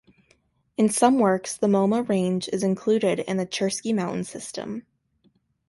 In 0.77 0.89
some 0.89 1.19
works 1.19 1.55
the 1.55 1.67
Moma 1.67 2.09
Range 2.09 2.47
is 2.51 2.63
included 2.63 3.19
in 3.19 3.37
the 3.37 3.45
Chersky 3.45 3.93
mountain 3.93 4.23
system. 4.23 4.87